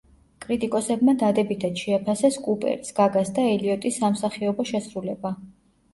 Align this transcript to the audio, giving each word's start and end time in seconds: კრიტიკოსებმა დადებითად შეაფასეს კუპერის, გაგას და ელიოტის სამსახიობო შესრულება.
კრიტიკოსებმა 0.43 1.13
დადებითად 1.23 1.77
შეაფასეს 1.83 2.39
კუპერის, 2.47 2.91
გაგას 3.01 3.31
და 3.39 3.47
ელიოტის 3.53 4.01
სამსახიობო 4.05 4.67
შესრულება. 4.71 5.35